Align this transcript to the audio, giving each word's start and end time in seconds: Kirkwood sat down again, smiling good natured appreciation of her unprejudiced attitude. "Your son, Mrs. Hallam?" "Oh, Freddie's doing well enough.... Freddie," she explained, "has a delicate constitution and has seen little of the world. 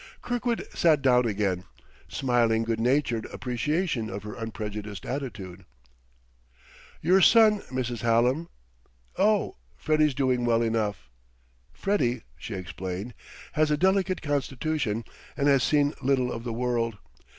Kirkwood 0.23 0.67
sat 0.73 1.03
down 1.03 1.27
again, 1.27 1.63
smiling 2.07 2.63
good 2.63 2.79
natured 2.79 3.25
appreciation 3.31 4.09
of 4.09 4.23
her 4.23 4.33
unprejudiced 4.33 5.05
attitude. 5.05 5.63
"Your 7.03 7.21
son, 7.21 7.59
Mrs. 7.69 7.99
Hallam?" 8.01 8.49
"Oh, 9.19 9.57
Freddie's 9.77 10.15
doing 10.15 10.43
well 10.43 10.63
enough.... 10.63 11.07
Freddie," 11.71 12.23
she 12.39 12.55
explained, 12.55 13.13
"has 13.53 13.69
a 13.69 13.77
delicate 13.77 14.23
constitution 14.23 15.05
and 15.37 15.47
has 15.47 15.61
seen 15.61 15.93
little 16.01 16.31
of 16.31 16.43
the 16.45 16.53
world. 16.53 16.97